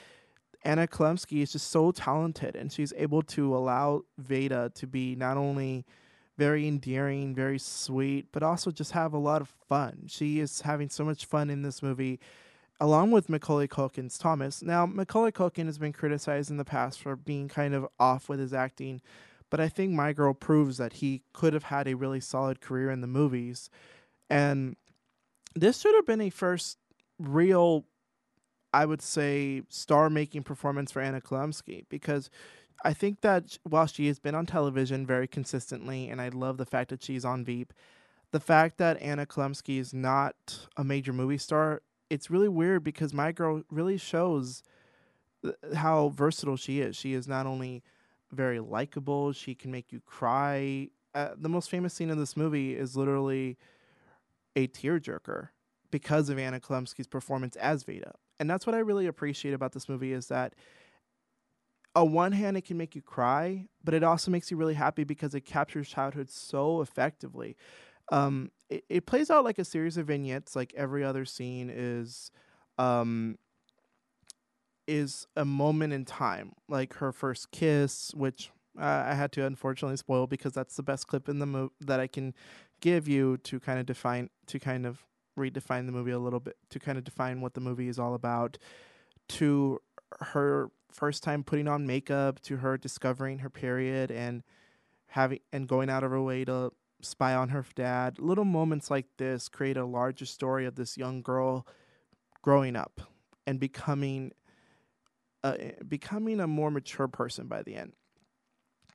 [0.64, 5.38] Anna Chlumsky is just so talented and she's able to allow Veda to be not
[5.38, 5.86] only
[6.38, 10.04] very endearing, very sweet, but also just have a lot of fun.
[10.08, 12.20] She is having so much fun in this movie
[12.80, 14.62] along with Macaulay Culkin's Thomas.
[14.62, 18.40] Now, Macaulay Culkin has been criticized in the past for being kind of off with
[18.40, 19.02] his acting,
[19.50, 22.92] but I think My Girl proves that he could have had a really solid career
[22.92, 23.70] in the movies.
[24.30, 24.76] And
[25.56, 26.78] this should have been a first
[27.18, 27.86] real,
[28.74, 32.30] I would say, star making performance for Anna Chlumsky because
[32.84, 36.66] I think that while she has been on television very consistently, and I love the
[36.66, 37.74] fact that she's on Veep,
[38.32, 43.14] the fact that Anna Chlumsky is not a major movie star it's really weird because
[43.14, 44.64] my girl really shows
[45.76, 46.96] how versatile she is.
[46.96, 47.84] She is not only
[48.32, 50.90] very likable, she can make you cry.
[51.14, 53.58] Uh, the most famous scene in this movie is literally
[54.56, 55.50] a tearjerker
[55.92, 58.14] because of Anna Chlumsky's performance as Veda.
[58.40, 60.54] And that's what I really appreciate about this movie is that
[61.96, 65.04] on one hand it can make you cry, but it also makes you really happy
[65.04, 67.56] because it captures childhood so effectively
[68.10, 70.56] um, it, it plays out like a series of vignettes.
[70.56, 72.32] Like every other scene is,
[72.78, 73.38] um,
[74.88, 76.54] is a moment in time.
[76.68, 81.08] Like her first kiss, which uh, I had to unfortunately spoil because that's the best
[81.08, 82.34] clip in the movie that I can
[82.80, 85.04] give you to kind of define to kind of
[85.38, 88.14] redefine the movie a little bit to kind of define what the movie is all
[88.14, 88.58] about.
[89.30, 89.82] To
[90.20, 94.44] her first time putting on makeup, to her discovering her period and
[95.08, 98.20] having and going out of her way to spy on her dad.
[98.20, 101.68] Little moments like this create a larger story of this young girl
[102.42, 103.02] growing up
[103.46, 104.32] and becoming
[105.44, 105.56] uh,
[105.88, 107.94] becoming a more mature person by the end.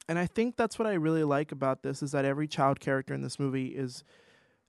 [0.09, 3.15] And I think that's what I really like about this is that every child character
[3.15, 4.03] in this movie is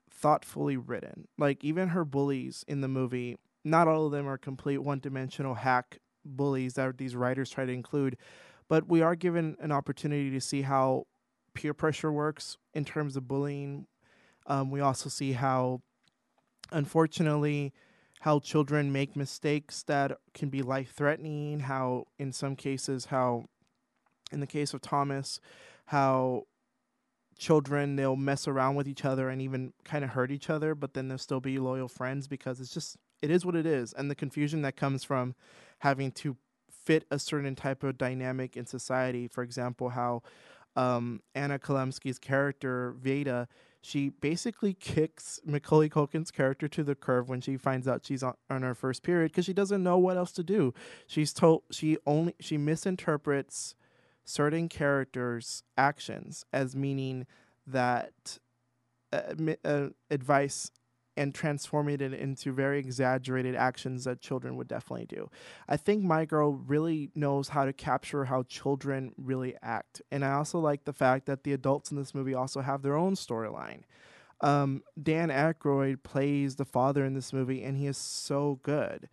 [0.09, 1.27] thoughtfully written.
[1.37, 5.97] Like even her bullies in the movie, not all of them are complete one-dimensional hack
[6.23, 8.17] bullies that these writers try to include,
[8.69, 11.07] but we are given an opportunity to see how
[11.53, 13.87] peer pressure works in terms of bullying.
[14.47, 15.81] Um, we also see how,
[16.71, 17.73] unfortunately,
[18.21, 21.61] how children make mistakes that can be life threatening.
[21.61, 23.45] How, in some cases, how,
[24.31, 25.39] in the case of Thomas,
[25.85, 26.43] how
[27.37, 30.93] children they'll mess around with each other and even kind of hurt each other, but
[30.93, 34.11] then they'll still be loyal friends because it's just it is what it is, and
[34.11, 35.33] the confusion that comes from
[35.79, 36.35] having to
[36.69, 39.27] fit a certain type of dynamic in society.
[39.27, 40.23] For example, how
[40.75, 43.47] um, Anna Chlumsky's character Veda,
[43.81, 48.35] she basically kicks Macaulay Culkin's character to the curb when she finds out she's on,
[48.49, 50.73] on her first period because she doesn't know what else to do.
[51.05, 53.75] She's told she only she misinterprets
[54.25, 57.27] certain characters' actions as meaning
[57.67, 58.39] that
[59.11, 59.33] uh,
[59.65, 60.71] uh, advice
[61.15, 65.29] and transforming it into very exaggerated actions that children would definitely do.
[65.67, 70.01] I think My Girl really knows how to capture how children really act.
[70.11, 72.95] And I also like the fact that the adults in this movie also have their
[72.95, 73.81] own storyline.
[74.41, 79.07] Um, Dan Aykroyd plays the father in this movie, and he is so good.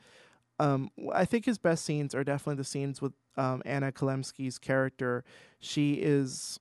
[0.58, 5.24] Um, I think his best scenes are definitely the scenes with um, Anna Chlumsky's character.
[5.58, 6.58] She is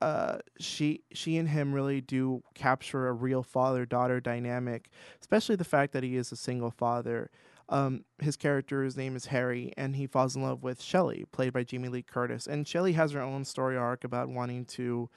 [0.00, 5.64] uh, she she and him really do capture a real father daughter dynamic, especially the
[5.64, 7.30] fact that he is a single father.
[7.70, 11.64] Um, his character's name is Harry, and he falls in love with Shelley, played by
[11.64, 12.46] Jamie Lee Curtis.
[12.46, 15.10] And Shelley has her own story arc about wanting to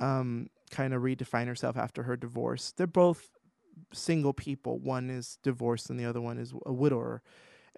[0.00, 2.72] um, kind of redefine herself after her divorce.
[2.76, 3.28] They're both
[3.92, 4.78] single people.
[4.78, 7.22] One is divorced, and the other one is a widower.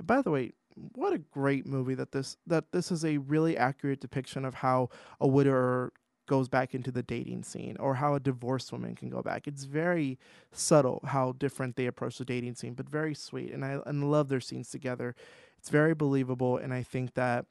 [0.01, 0.53] By the way,
[0.95, 4.91] what a great movie that this that this is a really accurate depiction of how
[5.21, 5.93] a widower
[6.29, 9.49] goes back into the dating scene or how a divorced woman can go back.
[9.49, 10.19] It's very
[10.53, 13.53] subtle how different they approach the dating scene, but very sweet.
[13.53, 15.17] And I and love their scenes together.
[15.59, 17.47] It's very believable, and I think that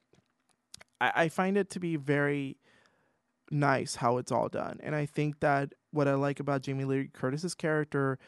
[0.98, 2.56] I, I find it to be very
[3.50, 4.80] nice how it's all done.
[4.82, 8.18] And I think that what I like about Jamie Lee Curtis's character,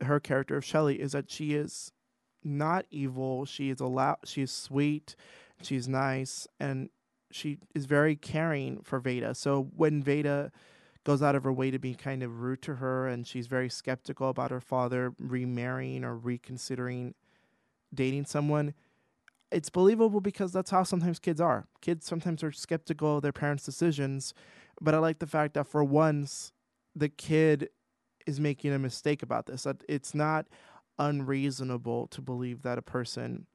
[0.00, 1.92] her character of Shelley, is that she is
[2.44, 3.44] not evil.
[3.44, 4.18] She is allowed.
[4.24, 5.16] She is sweet.
[5.62, 6.88] She's nice, and
[7.30, 9.34] she is very caring for Veda.
[9.34, 10.52] So when Veda
[11.04, 13.68] goes out of her way to be kind of rude to her and she's very
[13.68, 17.14] skeptical about her father remarrying or reconsidering
[17.94, 18.74] dating someone,
[19.50, 21.66] it's believable because that's how sometimes kids are.
[21.80, 24.34] Kids sometimes are skeptical of their parents' decisions,
[24.80, 26.52] but I like the fact that for once
[26.94, 27.70] the kid
[28.26, 29.64] is making a mistake about this.
[29.64, 30.46] That it's not
[30.98, 33.46] unreasonable to believe that a person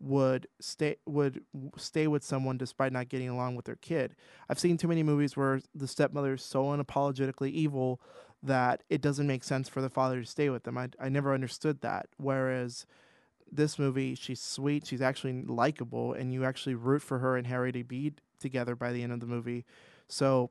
[0.00, 1.44] would stay would
[1.76, 4.16] stay with someone despite not getting along with their kid.
[4.48, 8.00] I've seen too many movies where the stepmother is so unapologetically evil
[8.42, 10.78] that it doesn't make sense for the father to stay with them.
[10.78, 12.08] I I never understood that.
[12.16, 12.86] Whereas
[13.52, 17.72] this movie, she's sweet, she's actually likable, and you actually root for her and Harry
[17.72, 19.66] to be together by the end of the movie.
[20.08, 20.50] So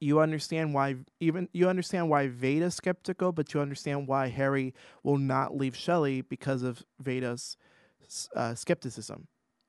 [0.00, 5.18] you understand why even you understand why Veda's skeptical, but you understand why Harry will
[5.18, 7.56] not leave Shelley because of Veda's
[8.34, 9.28] uh, skepticism.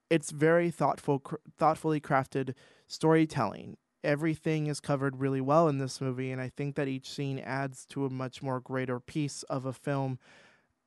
[0.09, 2.53] It's very thoughtful, cr- thoughtfully crafted
[2.87, 3.77] storytelling.
[4.03, 7.85] Everything is covered really well in this movie, and I think that each scene adds
[7.87, 10.19] to a much more greater piece of a film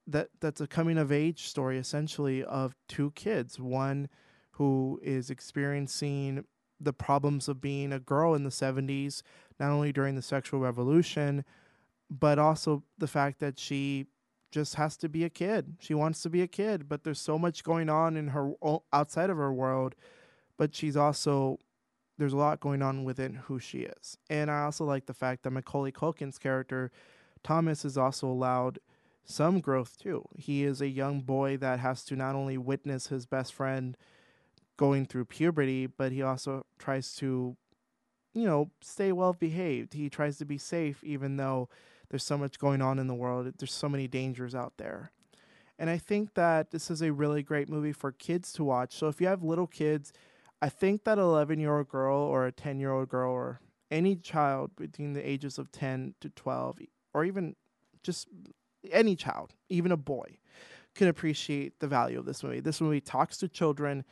[0.07, 4.09] that that's a coming of age story essentially of two kids, one
[4.53, 6.45] who is experiencing
[6.81, 9.23] the problems of being a girl in the 70s,
[9.61, 11.45] not only during the sexual revolution,
[12.11, 14.07] but also the fact that she
[14.53, 15.77] just has to be a kid.
[15.81, 18.53] She wants to be a kid, but there's so much going on in her
[18.93, 19.97] outside of her world,
[20.57, 21.59] but she's also
[22.19, 24.17] there's a lot going on within who she is.
[24.31, 26.93] And I also like the fact that Macaulay Culkin's character
[27.43, 28.79] Thomas is also allowed
[29.25, 30.25] some growth too.
[30.37, 33.97] He is a young boy that has to not only witness his best friend
[34.77, 37.57] going through puberty, but he also tries to,
[38.35, 39.95] you know, stay well behaved.
[39.95, 41.69] He tries to be safe, even though
[42.13, 43.51] there's so much going on in the world.
[43.57, 45.13] There's so many dangers out there.
[45.79, 48.95] And I think that this is a really great movie for kids to watch.
[48.95, 50.13] So if you have little kids,
[50.61, 54.15] I think that 11 year old girl or a 10 year old girl or any
[54.15, 56.81] child between the ages of 10 to 12,
[57.15, 57.57] or even
[58.03, 58.29] just
[58.91, 60.37] any child, even a boy,
[60.95, 62.61] can appreciate the value of this movie.
[62.61, 64.05] This movie talks to children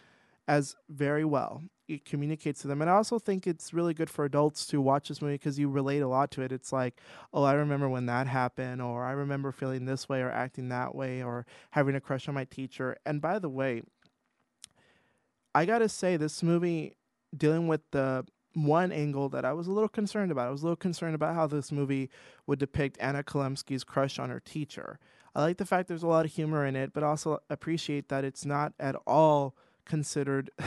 [0.48, 1.62] as very well.
[1.90, 2.80] It communicates to them.
[2.80, 5.68] And I also think it's really good for adults to watch this movie because you
[5.68, 6.52] relate a lot to it.
[6.52, 7.00] It's like,
[7.32, 10.94] oh, I remember when that happened, or I remember feeling this way, or acting that
[10.94, 12.96] way, or having a crush on my teacher.
[13.04, 13.82] And by the way,
[15.54, 16.96] I got to say, this movie
[17.36, 18.24] dealing with the
[18.54, 20.48] one angle that I was a little concerned about.
[20.48, 22.10] I was a little concerned about how this movie
[22.46, 24.98] would depict Anna Chlumsky's crush on her teacher.
[25.34, 28.24] I like the fact there's a lot of humor in it, but also appreciate that
[28.24, 30.50] it's not at all considered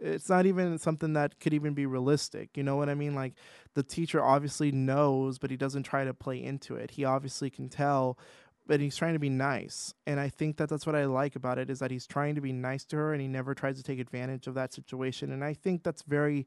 [0.00, 2.56] it's not even something that could even be realistic.
[2.56, 3.14] You know what I mean?
[3.14, 3.34] Like
[3.74, 6.92] the teacher obviously knows, but he doesn't try to play into it.
[6.92, 8.18] He obviously can tell,
[8.66, 9.94] but he's trying to be nice.
[10.06, 12.40] And I think that that's what I like about it is that he's trying to
[12.40, 15.32] be nice to her and he never tries to take advantage of that situation.
[15.32, 16.46] And I think that's very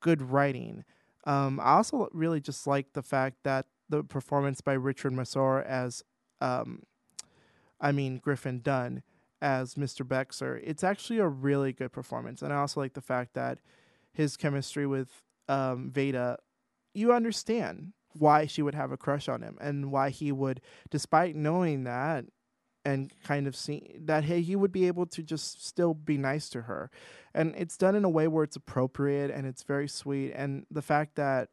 [0.00, 0.84] good writing.
[1.26, 6.04] Um, I also really just like the fact that the performance by Richard Masur as,
[6.40, 6.82] um,
[7.80, 9.02] I mean Griffin Dunne
[9.44, 10.06] as Mr.
[10.06, 12.40] Bixler, it's actually a really good performance.
[12.40, 13.58] And I also like the fact that
[14.10, 15.10] his chemistry with
[15.50, 16.38] um, Veda,
[16.94, 21.36] you understand why she would have a crush on him and why he would, despite
[21.36, 22.24] knowing that
[22.86, 26.48] and kind of seeing that hey, he would be able to just still be nice
[26.48, 26.90] to her.
[27.34, 30.32] And it's done in a way where it's appropriate and it's very sweet.
[30.32, 31.50] And the fact that,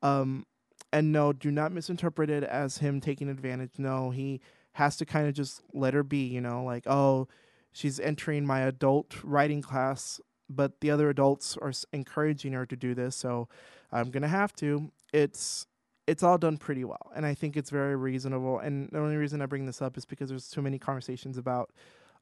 [0.00, 0.46] um,
[0.90, 3.72] and no, do not misinterpret it as him taking advantage.
[3.76, 4.40] No, he
[4.76, 7.26] has to kind of just let her be, you know, like, oh,
[7.72, 12.94] she's entering my adult writing class, but the other adults are encouraging her to do
[12.94, 13.48] this, so
[13.90, 14.92] I'm going to have to.
[15.14, 15.66] It's
[16.06, 18.58] it's all done pretty well, and I think it's very reasonable.
[18.58, 21.72] And the only reason I bring this up is because there's too many conversations about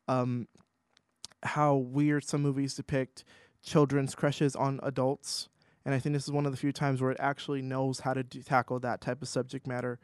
[0.07, 0.47] um,
[1.43, 3.25] how weird some movies depict
[3.64, 5.49] children's crushes on adults.
[5.85, 8.14] And I think this is one of the few times where it actually knows how
[8.14, 9.99] to do, tackle that type of subject matter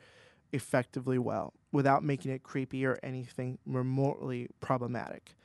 [0.52, 5.36] effectively well without making it creepy or anything remotely problematic.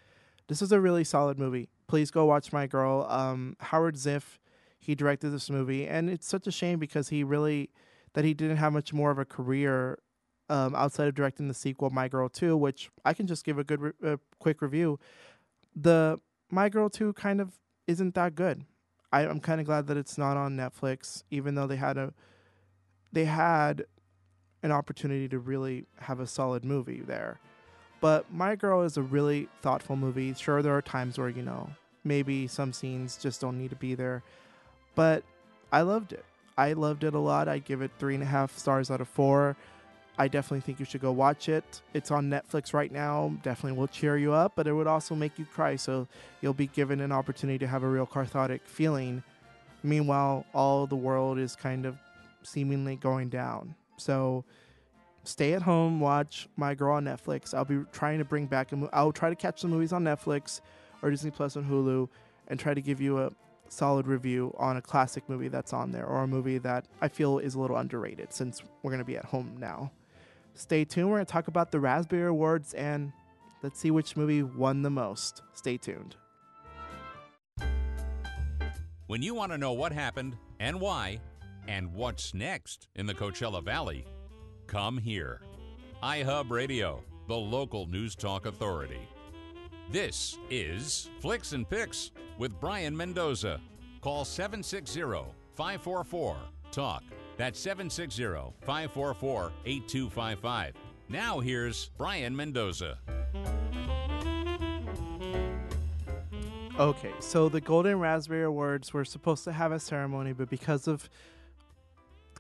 [0.48, 1.70] This is a really solid movie.
[1.88, 3.06] Please go watch My Girl.
[3.10, 4.38] Um, Howard Zieff,
[4.80, 7.70] he directed this movie, and it's such a shame because he really
[8.14, 10.00] that he didn't have much more of a career
[10.50, 13.64] um, outside of directing the sequel My Girl 2, which I can just give a
[13.64, 15.00] good, re- a quick review.
[15.76, 18.64] The My Girl 2 kind of isn't that good.
[19.12, 22.14] I, I'm kind of glad that it's not on Netflix, even though they had a
[23.12, 23.86] they had
[24.66, 27.40] an opportunity to really have a solid movie there.
[28.02, 30.34] But My Girl is a really thoughtful movie.
[30.34, 31.70] Sure, there are times where, you know,
[32.04, 34.24] maybe some scenes just don't need to be there.
[34.96, 35.24] But
[35.72, 36.26] I loved it.
[36.58, 37.48] I loved it a lot.
[37.48, 39.56] I give it three and a half stars out of four.
[40.18, 41.82] I definitely think you should go watch it.
[41.94, 43.34] It's on Netflix right now.
[43.44, 45.76] Definitely will cheer you up, but it would also make you cry.
[45.76, 46.08] So
[46.42, 49.22] you'll be given an opportunity to have a real cathartic feeling.
[49.84, 51.98] Meanwhile, all the world is kind of
[52.44, 53.76] seemingly going down.
[53.98, 54.46] So
[55.24, 57.54] stay at home, watch My Girl on Netflix.
[57.54, 60.04] I'll be trying to bring back a mo- I'll try to catch the movies on
[60.04, 60.62] Netflix
[61.02, 62.08] or Disney Plus on Hulu
[62.48, 63.32] and try to give you a
[63.68, 67.40] solid review on a classic movie that's on there or a movie that I feel
[67.40, 69.92] is a little underrated since we're going to be at home now.
[70.54, 71.10] Stay tuned.
[71.10, 73.12] We're going to talk about the Raspberry Awards and
[73.66, 75.42] Let's see which movie won the most.
[75.56, 76.16] Stay tuned.
[79.08, 81.20] When you want to know what happened and why
[81.68, 84.06] and what's next in the Coachella Valley,
[84.68, 85.42] come here.
[86.04, 89.08] iHub Radio, the local news talk authority.
[89.92, 93.60] This is Flicks and Picks with Brian Mendoza.
[94.02, 95.02] Call 760
[95.56, 96.38] 544
[96.72, 97.04] TALK.
[97.38, 98.24] That's 760
[98.62, 100.74] 544 8255.
[101.10, 102.98] Now here's Brian Mendoza.
[106.78, 111.10] Okay, so the Golden Raspberry Awards were supposed to have a ceremony, but because of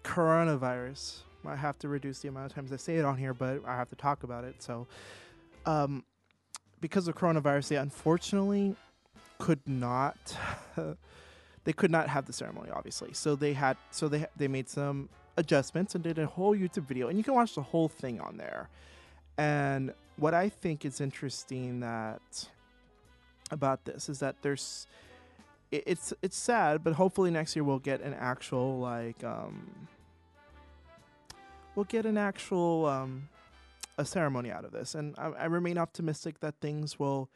[0.06, 3.62] coronavirus, I have to reduce the amount of times I say it on here, but
[3.66, 4.62] I have to talk about it.
[4.62, 4.88] So,
[5.66, 6.04] um,
[6.80, 8.76] because of coronavirus, they unfortunately
[9.40, 10.38] could not.
[11.64, 13.14] they could not have the ceremony, obviously.
[13.14, 17.08] So they had, so they they made some adjustments and did a whole YouTube video,
[17.08, 18.70] and you can watch the whole thing on there.
[19.38, 22.48] And what I think is interesting that
[23.52, 24.88] about this is that there's
[25.72, 29.88] it, it's it's sad, but hopefully next year we'll get an actual like um
[31.76, 33.30] we'll get an actual um
[33.98, 37.30] a ceremony out of this, and I, I remain optimistic that things will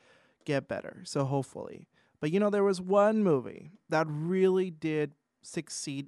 [0.45, 1.01] get better.
[1.05, 1.87] So hopefully,
[2.19, 6.07] but you know there was one movie that really did succeed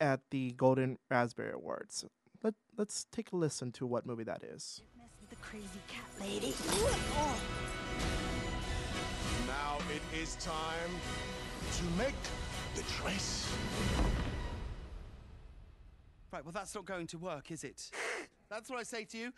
[0.00, 2.04] at the Golden Raspberry Awards.
[2.42, 4.82] Let let's take a listen to what movie that is.
[5.30, 6.54] The crazy cat lady.
[9.46, 10.90] Now it is time
[11.76, 12.14] to make
[12.74, 13.50] the choice.
[16.32, 17.90] Right, well, that's not going to work, is it?
[18.48, 19.32] That's what I say to you.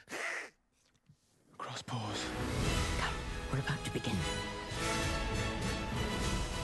[1.58, 2.24] Cross paws.
[3.52, 4.14] We're about to begin.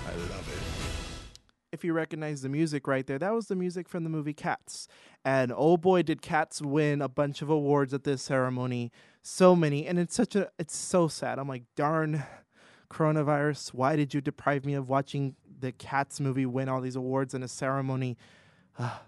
[0.06, 1.34] I love it.
[1.72, 4.86] if you recognize the music right there, that was the music from the movie Cats.
[5.24, 8.92] And oh boy, did Cats win a bunch of awards at this ceremony.
[9.22, 9.84] So many.
[9.84, 11.40] And it's such a it's so sad.
[11.40, 12.22] I'm like, darn
[12.88, 17.34] coronavirus, why did you deprive me of watching the Cats movie win all these awards
[17.34, 18.16] in a ceremony?
[18.78, 19.02] Ah,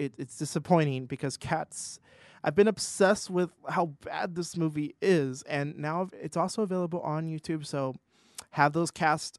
[0.00, 2.00] it, it's disappointing because Cats.
[2.42, 7.28] I've been obsessed with how bad this movie is, and now it's also available on
[7.28, 7.66] YouTube.
[7.66, 7.94] So
[8.52, 9.38] have those cast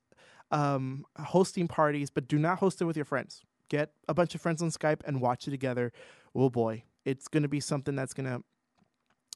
[0.51, 3.41] um, hosting parties, but do not host it with your friends.
[3.69, 5.91] Get a bunch of friends on Skype and watch it together.
[6.35, 8.43] Oh boy, it's going to be something that's going to,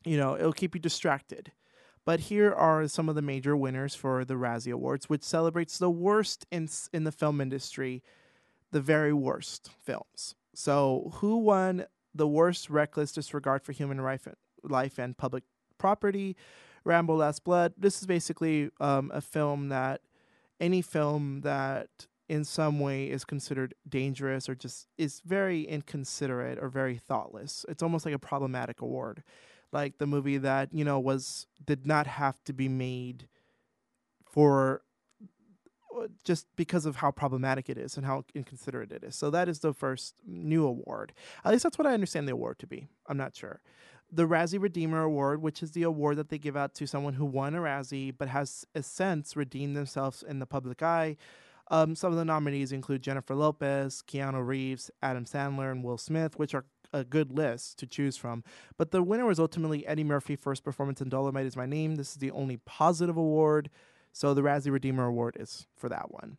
[0.08, 1.52] you know, it'll keep you distracted.
[2.06, 5.90] But here are some of the major winners for the Razzie Awards, which celebrates the
[5.90, 8.04] worst in in the film industry,
[8.70, 10.36] the very worst films.
[10.56, 14.02] So, who won the worst reckless disregard for human
[14.64, 15.44] life, and public
[15.78, 16.36] property?
[16.84, 17.74] Rambo: Last Blood.
[17.78, 20.02] This is basically um, a film that
[20.60, 26.70] any film that in some way is considered dangerous or just is very inconsiderate or
[26.70, 27.66] very thoughtless.
[27.70, 29.24] It's almost like a problematic award.
[29.72, 33.28] Like the movie that, you know, was did not have to be made
[34.24, 34.82] for
[36.24, 39.16] just because of how problematic it is and how inconsiderate it is.
[39.16, 41.14] So that is the first new award.
[41.44, 42.88] At least that's what I understand the award to be.
[43.08, 43.62] I'm not sure.
[44.12, 47.26] The Razzie Redeemer Award, which is the award that they give out to someone who
[47.26, 51.18] won a Razzie but has a since redeemed themselves in the public eye.
[51.72, 56.38] Um, some of the nominees include Jennifer Lopez, Keanu Reeves, Adam Sandler, and Will Smith,
[56.38, 58.44] which are a good list to choose from.
[58.78, 61.96] But the winner was ultimately Eddie Murphy first performance in Dolomite is My Name.
[61.96, 63.70] This is the only positive award.
[64.16, 66.38] So the Razzie Redeemer Award is for that one.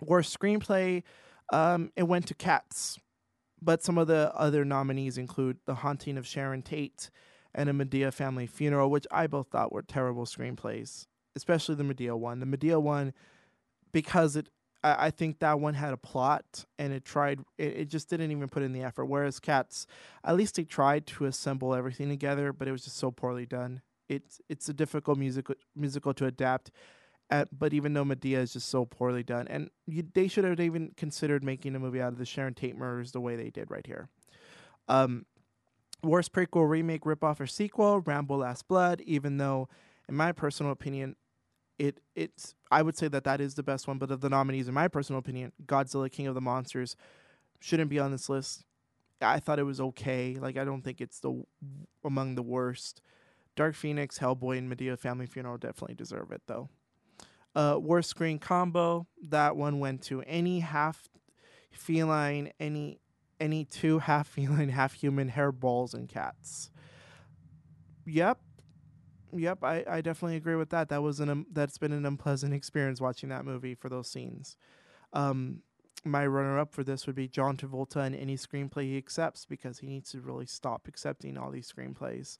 [0.00, 1.02] Worst screenplay,
[1.52, 3.00] um, it went to Cats.
[3.60, 7.10] But some of the other nominees include The Haunting of Sharon Tate
[7.52, 12.16] and A Madea Family Funeral, which I both thought were terrible screenplays, especially the Madea
[12.16, 12.38] one.
[12.38, 13.12] The Madea one,
[13.90, 14.48] because it,
[14.84, 18.48] I, think that one had a plot and it tried, it, it just didn't even
[18.48, 19.06] put in the effort.
[19.06, 19.88] Whereas Cats,
[20.22, 23.82] at least they tried to assemble everything together, but it was just so poorly done.
[24.08, 26.70] It's it's a difficult musical musical to adapt.
[27.30, 30.60] At, but even though Madea is just so poorly done, and you, they should have
[30.60, 33.70] even considered making a movie out of the Sharon Tate murders the way they did
[33.70, 34.10] right here.
[34.88, 35.24] Um,
[36.02, 39.00] worst prequel, remake, ripoff, or sequel: Rambo: Last Blood.
[39.06, 39.68] Even though,
[40.06, 41.16] in my personal opinion,
[41.78, 43.98] it it's I would say that that is the best one.
[43.98, 46.94] But of the nominees, in my personal opinion, Godzilla: King of the Monsters
[47.60, 48.64] shouldn't be on this list.
[49.20, 50.36] I thought it was okay.
[50.38, 51.42] Like I don't think it's the
[52.04, 53.00] among the worst.
[53.56, 56.68] Dark Phoenix, Hellboy, and Madea Family Funeral definitely deserve it though.
[57.54, 59.06] Uh, worst screen combo.
[59.28, 61.08] That one went to any half
[61.70, 62.98] feline, any
[63.40, 66.70] any two half feline, half human hair balls and cats.
[68.06, 68.38] Yep,
[69.32, 69.62] yep.
[69.62, 70.88] I, I definitely agree with that.
[70.88, 74.56] That was an um, that's been an unpleasant experience watching that movie for those scenes.
[75.12, 75.62] Um,
[76.04, 79.78] my runner up for this would be John Travolta in any screenplay he accepts because
[79.78, 82.38] he needs to really stop accepting all these screenplays.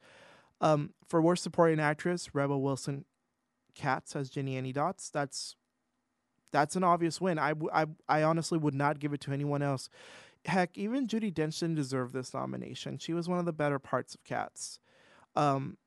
[0.60, 3.04] Um, for worst supporting actress, Rebel Wilson
[3.74, 5.10] Cats as Jennyanydots.
[5.10, 5.56] That's
[6.52, 7.36] that's an obvious win.
[7.36, 9.88] I, w- I, I honestly would not give it to anyone else.
[10.44, 12.98] Heck, even Judi Dench didn't deserve this nomination.
[12.98, 14.78] She was one of the better parts of Cats.
[15.34, 15.78] Um,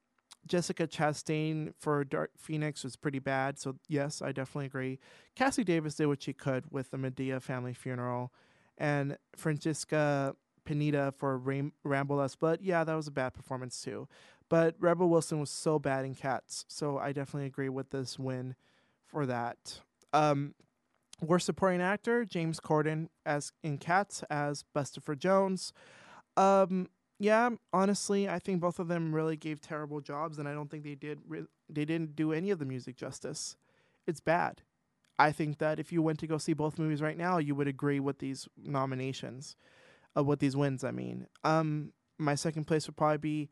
[0.46, 5.00] Jessica Chastain for Dark Phoenix was pretty bad, so yes, I definitely agree.
[5.38, 8.34] Cassi Davis did what she could with the Madea family funeral,
[8.78, 12.60] and Francesca Pineda for Ram- Rambo Last Blood.
[12.62, 14.08] Yeah, that was a bad performance too.
[14.50, 18.56] But Rebel Wilson was so bad in Cats, so I definitely agree with this win
[19.06, 19.82] for that.
[20.14, 20.56] Um,
[21.22, 25.74] worst supporting actor James Corden as in Cats as Bustopher Jones.
[26.38, 26.88] Um,
[27.20, 30.84] yeah, honestly, I think both of them really gave terrible jobs, and I don't think
[30.84, 31.20] they did.
[31.28, 33.58] Re- they didn't do any of the music justice.
[34.06, 34.62] It's bad.
[35.20, 37.68] I think that if you went to go see both movies right now, you would
[37.68, 39.56] agree with these nominations,
[40.16, 40.84] uh, with these wins.
[40.84, 43.50] I mean, um, my second place would probably be.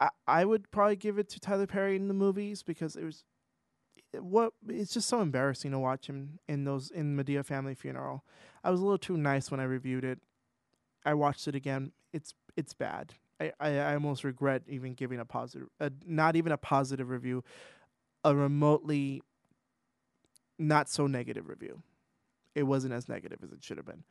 [0.00, 3.24] I, I would probably give it to Tyler Perry in the movies because it was
[4.18, 8.24] what it's just so embarrassing to watch him in those in Madea family funeral.
[8.64, 10.18] I was a little too nice when I reviewed it.
[11.04, 11.92] I watched it again.
[12.12, 13.14] It's it's bad.
[13.40, 17.42] I, I, I almost regret even giving a positive, uh, not even a positive review,
[18.22, 19.22] a remotely
[20.58, 21.82] not so negative review.
[22.54, 24.04] It wasn't as negative as it should have been.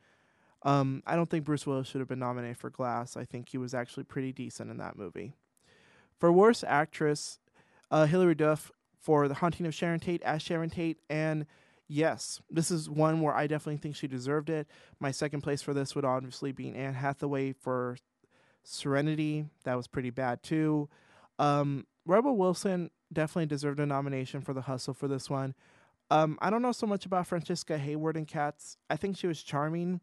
[0.62, 3.16] Um, I don't think Bruce Willis should have been nominated for Glass.
[3.16, 5.34] I think he was actually pretty decent in that movie.
[6.20, 7.38] For worst actress,
[7.90, 10.98] uh, Hilary Duff for The Haunting of Sharon Tate as Sharon Tate.
[11.08, 11.46] And
[11.88, 14.68] yes, this is one where I definitely think she deserved it.
[15.00, 17.96] My second place for this would obviously be Anne Hathaway for
[18.62, 19.46] Serenity.
[19.64, 20.90] That was pretty bad too.
[21.38, 25.54] Um, Rebel Wilson definitely deserved a nomination for The Hustle for this one.
[26.10, 28.76] Um, I don't know so much about Francesca Hayward in Cats.
[28.90, 30.00] I think she was charming.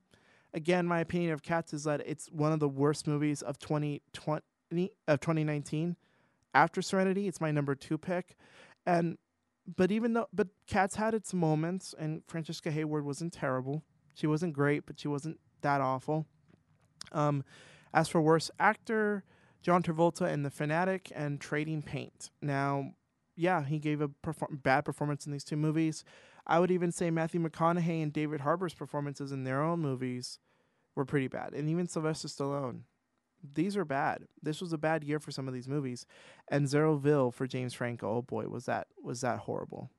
[0.54, 4.92] Again, my opinion of Cats is that it's one of the worst movies of 2020
[5.08, 5.96] of 2019.
[6.54, 8.36] After Serenity, it's my number two pick.
[8.86, 9.18] And
[9.76, 13.84] but even though but Cats had its moments and Francesca Hayward wasn't terrible.
[14.14, 16.26] She wasn't great, but she wasn't that awful.
[17.12, 17.44] Um
[17.94, 19.24] as for worst actor,
[19.62, 22.30] John Travolta in The Fanatic and Trading Paint.
[22.42, 22.92] Now,
[23.36, 26.04] yeah, he gave a perform- bad performance in these two movies.
[26.46, 30.40] I would even say Matthew McConaughey and David Harbour's performances in their own movies
[30.96, 32.82] were pretty bad, and even Sylvester Stallone.
[33.54, 34.28] These are bad.
[34.42, 36.06] This was a bad year for some of these movies,
[36.48, 38.10] and Zeroville for James Franco.
[38.10, 39.90] Oh boy, was that was that horrible?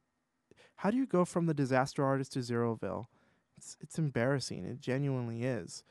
[0.77, 3.07] How do you go from the disaster artist to Zeroville?
[3.57, 4.65] It's it's embarrassing.
[4.65, 5.83] It genuinely is.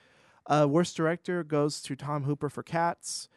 [0.46, 3.28] Uh, worst director goes to Tom Hooper for Cats.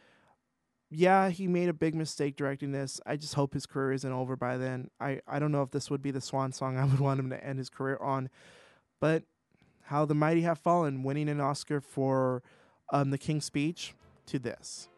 [0.89, 2.99] Yeah, he made a big mistake directing this.
[3.05, 4.89] I just hope his career isn't over by then.
[4.99, 7.29] I, I don't know if this would be the swan song I would want him
[7.29, 8.29] to end his career on,
[8.99, 9.23] but
[9.83, 12.43] how the mighty have fallen, winning an Oscar for
[12.91, 13.93] um, The King's Speech
[14.31, 14.89] to this.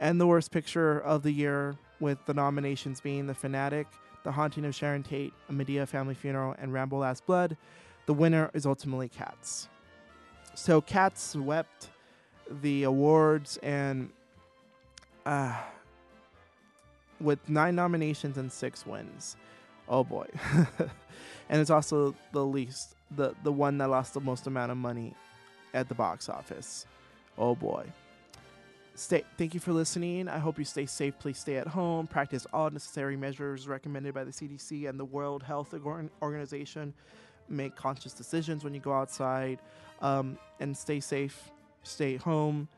[0.00, 3.86] And the worst picture of the year, with the nominations being The Fanatic,
[4.24, 7.56] The Haunting of Sharon Tate, A Madea Family Funeral, and Rambo Last Blood.
[8.06, 9.68] The winner is ultimately Cats.
[10.54, 11.88] So Cats swept
[12.50, 14.10] the awards and
[15.24, 15.56] uh,
[17.20, 19.36] with nine nominations and six wins.
[19.88, 20.26] Oh boy.
[21.48, 25.14] and it's also the least the the one that lost the most amount of money
[25.72, 26.86] at the box office.
[27.38, 27.86] Oh boy.
[28.96, 30.28] Stay thank you for listening.
[30.28, 31.18] I hope you stay safe.
[31.18, 32.06] Please stay at home.
[32.06, 35.74] Practice all necessary measures recommended by the CDC and the World Health
[36.22, 36.94] Organization.
[37.48, 39.58] Make conscious decisions when you go outside.
[40.00, 41.50] Um, and stay safe.
[41.82, 42.68] Stay home.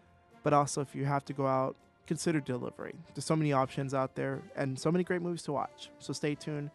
[0.43, 2.95] But also if you have to go out, consider delivery.
[3.15, 5.91] There's so many options out there and so many great movies to watch.
[5.99, 6.71] So stay tuned.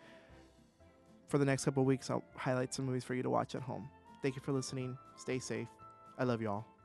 [1.30, 3.90] For the next couple weeks, I'll highlight some movies for you to watch at home.
[4.22, 4.98] Thank you for listening.
[5.16, 5.68] Stay safe.
[6.20, 6.81] I love you all.